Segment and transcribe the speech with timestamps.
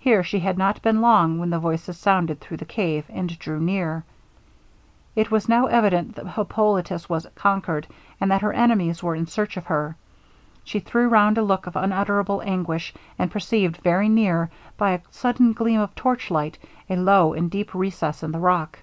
[0.00, 3.60] Here she had not been long when the voices sounded through the cave, and drew
[3.60, 4.02] near.
[5.14, 7.86] It was now evident that Hippolitus was conquered,
[8.20, 9.94] and that her enemies were in search of her.
[10.64, 15.52] She threw round a look of unutterable anguish, and perceived very near, by a sudden
[15.52, 16.58] gleam of torchlight,
[16.90, 18.80] a low and deep recess in the rock.